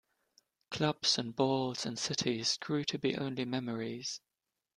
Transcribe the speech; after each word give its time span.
Clubs 0.71 1.19
and 1.19 1.35
balls 1.35 1.85
and 1.85 1.99
cities 1.99 2.57
grew 2.57 2.83
to 2.85 2.97
be 2.97 3.15
only 3.17 3.45
memories. 3.45 4.19